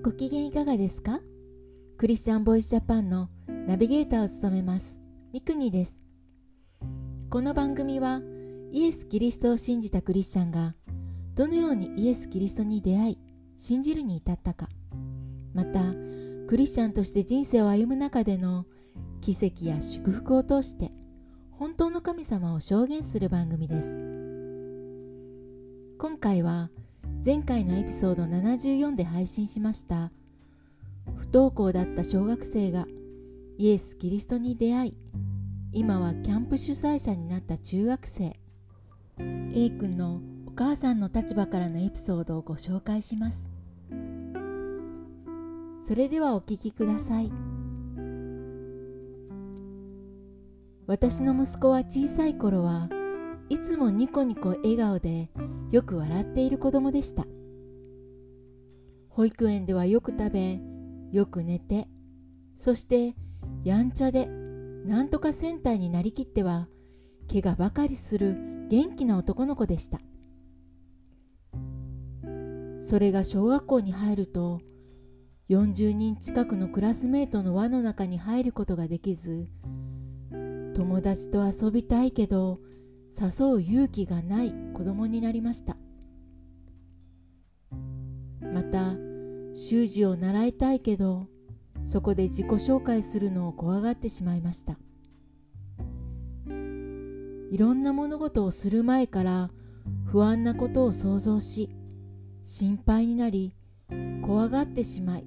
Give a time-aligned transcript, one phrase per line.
[0.00, 1.18] ご機嫌いかがですか？
[1.96, 3.30] クリスチャンボイスジャパンの
[3.66, 5.00] ナビゲーターを務めます
[5.32, 6.00] ミクニです。
[7.28, 8.20] この番組は
[8.70, 10.76] イエス・キリストを信じたクリスチャンが
[11.34, 13.18] どのようにイエス・キリストに出会い
[13.56, 14.68] 信じるに至ったか
[15.52, 15.80] また
[16.46, 18.66] クリスチャンとして人生を歩む中での
[19.20, 20.92] 奇跡や祝福を通して
[21.50, 23.98] 本当の神様を証言する番組です。
[25.98, 26.70] 今回は
[27.24, 30.12] 前回のエピソード74で配信しました。
[31.16, 32.86] 不登校だった小学生が
[33.58, 34.94] イエス・キリストに出会い
[35.72, 38.38] 今はキャンプ主催者になった中学生。
[39.18, 43.50] A 君のお母さんの立場からのエピソードをご紹介します。
[45.88, 47.32] それではお聞きください。
[50.86, 52.88] 私の息子は小さい頃は
[53.50, 55.30] いつもニコニコ笑顔で
[55.70, 57.24] よく笑っている子供でした。
[59.08, 60.60] 保育園ではよく食べ
[61.12, 61.88] よく寝て
[62.54, 63.16] そして
[63.64, 66.68] やんちゃでなんとか戦隊になりきっては
[67.30, 68.36] 怪我ばかりする
[68.68, 69.98] 元気な男の子でした。
[72.78, 74.60] それが小学校に入ると
[75.50, 79.48] 40人近くのクラスメートの輪の中に入ることができず
[80.74, 82.60] 友達と遊びたいけど
[83.10, 85.76] 誘う勇気がない子供になりました。
[88.40, 88.94] また
[89.54, 91.28] 習字を習いたいけど
[91.82, 94.78] そこで自己紹介するのを怖がってしまいました。
[97.50, 99.50] いろんな物事をする前から
[100.04, 101.70] 不安なことを想像し
[102.42, 103.54] 心配になり
[104.22, 105.26] 怖がってしまい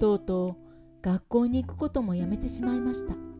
[0.00, 3.33] とうとう学校に行くこともやめてしまいました。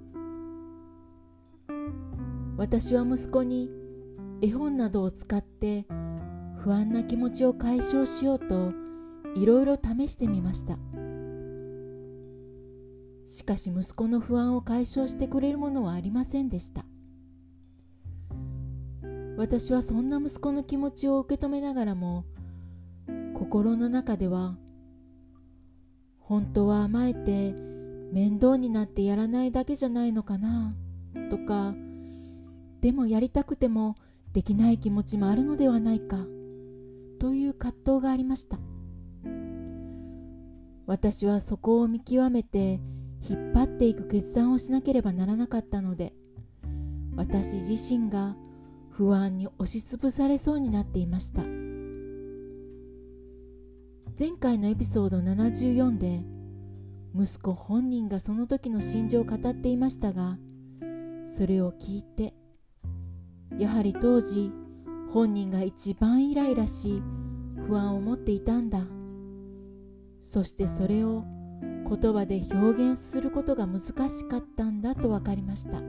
[2.57, 3.69] 私は息子に
[4.41, 5.87] 絵本などを使って
[6.59, 8.73] 不安な気持ちを解消しようと
[9.35, 10.79] いろいろ試してみました。
[13.27, 16.85] しかし息子の不安を解消してくれるものはありませんでした。
[19.37, 22.25] 私はそんな息子の気持ちを受け止めながらも
[23.35, 24.57] 心の中では
[26.21, 27.53] 本当は甘えて
[28.13, 30.77] 面倒になってやらないだけじゃないのかな
[31.31, 31.75] とか
[32.85, 33.97] でもやりたくても
[34.35, 36.19] できない気持ちもあるのではないか。
[37.19, 38.59] という葛藤がありました。
[40.85, 42.83] 私はそこを見極めて
[43.27, 46.13] 引っ張っていく決断をしなければならなかったので
[47.17, 48.37] 私自身が
[48.91, 51.43] 不安に押しつぶされそうになっていました。
[54.19, 56.23] 前回のエピソード74で
[57.19, 60.37] 息子本人がその時の心情を語っていましたが
[61.25, 62.35] それを聞いて
[63.59, 64.53] やはり当時
[65.13, 67.03] 本人が一番イライラし
[67.67, 68.81] 不安を持っていたんだ。
[70.21, 71.25] そしてそれを
[71.89, 75.83] 言葉で表現することが難しかったんだと分かりました。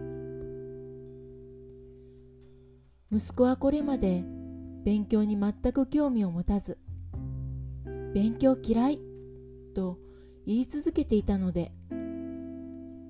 [3.11, 4.23] 息子はこれまで
[4.83, 6.77] 勉強に全く興味を持たず
[8.13, 8.99] 勉強嫌い
[9.73, 9.97] と
[10.45, 11.71] 言い続けていたので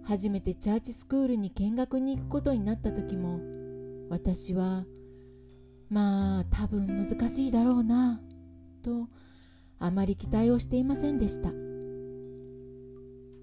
[0.04, 3.55] 初めてチャーチスクールに見学に行くことになった時も
[4.10, 4.86] 私は
[5.90, 8.22] まあ多分難しいだろうな
[8.84, 9.08] と
[9.80, 11.52] あまり期待をしていませんでした。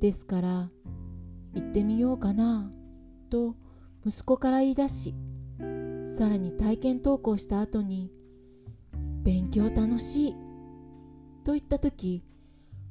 [0.00, 0.70] ですから
[1.54, 2.72] 行ってみようかな
[3.30, 3.54] と
[4.04, 5.14] 息子から言い出し
[6.04, 8.10] さらに体験投稿した後に
[9.22, 10.36] 勉強楽しい
[11.44, 12.24] と言った時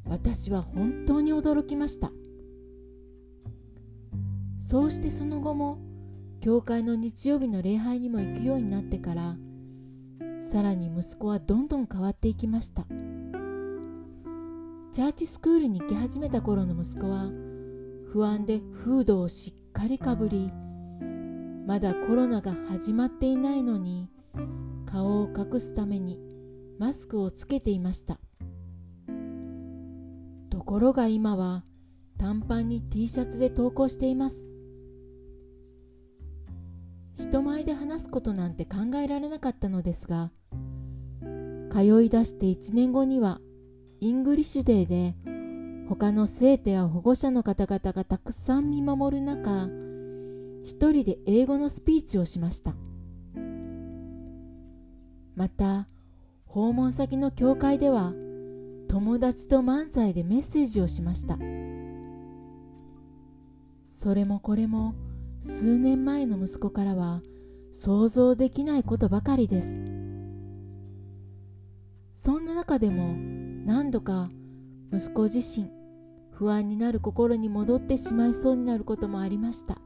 [0.06, 2.12] 私は本当に驚きました。
[4.60, 5.80] そうしてその後も
[6.42, 9.38] 教会の日曜日の礼拝にも行くようになってから
[10.52, 12.84] さらに息子はどんどん変わっていきました。
[14.92, 17.30] チャーチスクールに行き始めた頃の息子は
[18.12, 20.52] 不安でフードをしっかりかぶり
[21.68, 24.10] まだコロナが始まっていないのに
[24.88, 26.20] 顔を隠すために
[26.80, 28.18] マスクをつけていました。
[30.50, 31.64] ところが今は
[32.18, 34.51] 短パンに T シャツで登校しています。
[37.18, 40.32] 人前で話すことなんて考えられなかったのですが
[41.72, 43.40] 通い出して1年後には
[44.00, 45.16] イングリッシュデーで
[45.88, 49.68] 他の生徒や保護者の方々がたくさん見守る中
[50.64, 52.76] 一人で英語のスピーチをしました。
[55.36, 55.88] また
[56.46, 58.14] 訪問先の教会では
[58.88, 61.38] 友達と漫才でメッセージをしました。
[63.86, 64.94] それもこれも
[65.42, 67.24] 数年前の息子からは
[67.72, 69.82] 想像できないことばかりです。
[72.14, 73.16] そんな中でも
[73.66, 74.30] 何度か
[74.94, 75.72] 息子自身
[76.30, 79.80] 不安になる心に戻ってしまいそうになることもありました。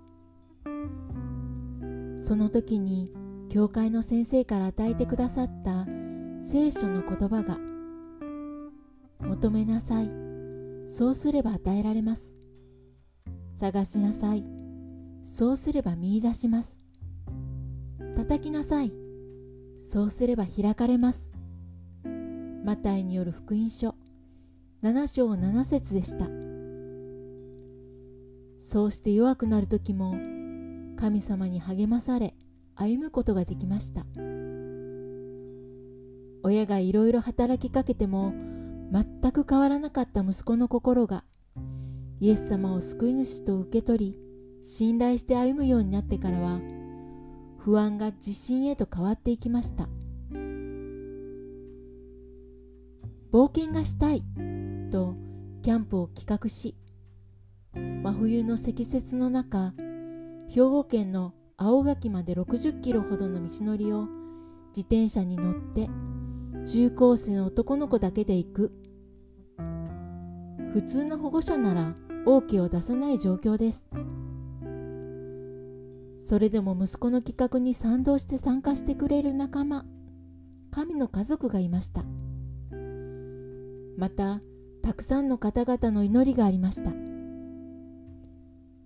[2.17, 3.13] その時に
[3.49, 5.85] 教会の先生から与えてくださった
[6.41, 7.57] 聖書の言葉が
[9.25, 10.11] 「求めなさい。
[10.85, 12.35] そうすれば与えられます」
[13.55, 14.64] 「探しなさい。
[15.25, 16.79] そうすれば見いだします」
[18.15, 18.93] 「叩きなさい。
[19.77, 21.33] そうすれば開かれます」
[22.63, 23.95] マタイによる福音書。
[24.81, 26.29] 7章7節でした。
[28.59, 30.15] そうして弱くなる時も
[30.95, 32.35] 神様に励まされ
[32.75, 34.05] 歩むことができました。
[36.43, 38.33] 親がいろいろ働きかけても
[38.91, 41.23] 全く変わらなかった息子の心が
[42.19, 44.24] イエス様を救い主と受け取り
[44.67, 46.59] 信頼して歩むようになってからは
[47.59, 49.87] 不安が自信へと変わっていきました。
[53.31, 54.23] 冒険がしたい
[54.91, 55.15] と
[55.61, 56.75] キャンプを企画し
[57.75, 59.73] 真冬の積雪の中
[60.49, 64.07] 兵庫県の青垣まで60キロほどの道のりを
[64.75, 65.89] 自転車に乗って
[66.65, 68.71] 中高生の男の子だけで行く。
[70.73, 71.93] 普通の保護者なら
[72.25, 73.87] OK を出さない状況です。
[76.25, 79.85] それでも息子の企画に賛同して参加してくれる仲間
[80.71, 82.03] 神の家族がいました。
[83.95, 84.41] また
[84.81, 86.93] たくさんの方々の祈りがありました。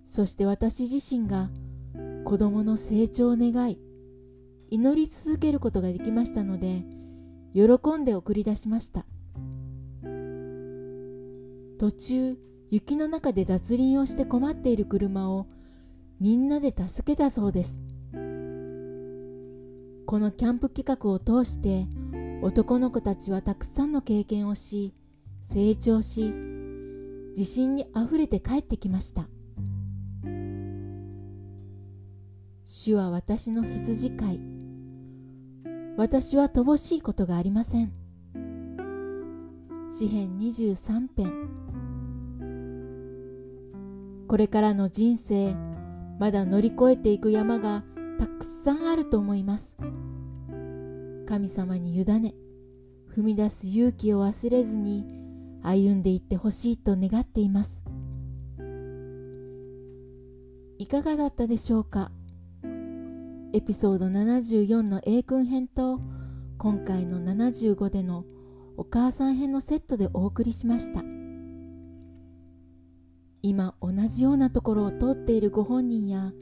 [0.04, 1.48] そして私自身が
[2.26, 3.78] 子供の成長を願い
[4.68, 6.84] 祈り続けることができましたので
[7.54, 9.06] 喜んで送り出しました。
[11.78, 12.36] 途中
[12.70, 15.46] 雪の中で脱輪をして困っている車を
[16.20, 17.80] みんなで助けたそうです。
[20.06, 21.86] このキャンプ企画を通して
[22.42, 24.92] 男の子たちはたくさんの経験をし
[25.40, 26.34] 成長し
[27.36, 29.28] 自信にあふれて帰ってきました。
[32.66, 34.40] 主は私の羊飼い。
[35.96, 37.92] 私は乏しいことがありません。
[39.90, 41.32] 詩編23編。
[44.28, 45.56] これからの人生
[46.20, 47.82] まだ乗り越えていく山が
[48.18, 49.74] たくさんあると思います。
[51.26, 52.34] 神様に委ね
[53.16, 55.06] 踏み出す勇気を忘れずに
[55.62, 57.82] 歩んでいってほしいと願っています。
[60.76, 62.10] いかがだったでしょうか？
[63.54, 66.00] エピソード74の A 君編と
[66.58, 68.26] 今回の75での
[68.76, 71.02] お母さん編のセットでお送りしました。
[73.42, 76.32] 今同じようなところを通っているご本人や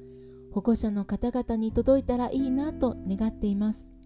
[0.52, 3.98] 保護者の方々に届いたらいいなと願っています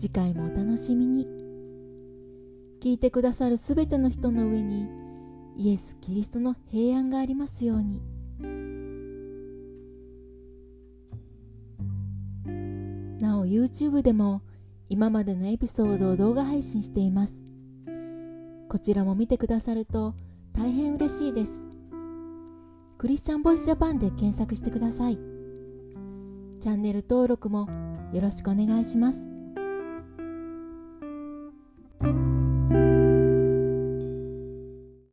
[0.00, 1.26] 次回もお楽しみに。
[2.80, 4.88] 聞いてくださるすべての人の上に
[5.58, 8.00] イエス・キリストの平安がありますように。
[13.20, 14.40] なお YouTube でも
[14.88, 17.44] 今までのエピソードを動画配信しています。
[18.70, 20.14] こちらも見てくださると
[20.52, 21.66] 大変嬉しいです。
[22.98, 25.18] クリスチャンボイスジャパンで検索してください。
[26.60, 27.68] チャンネル登録も
[28.12, 29.29] よろしくお願いします。